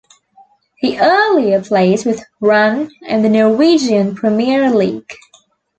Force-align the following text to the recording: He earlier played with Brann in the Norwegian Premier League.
He 0.77 0.97
earlier 0.99 1.61
played 1.61 2.07
with 2.07 2.23
Brann 2.39 2.89
in 3.03 3.21
the 3.21 3.29
Norwegian 3.29 4.15
Premier 4.15 4.71
League. 4.71 5.15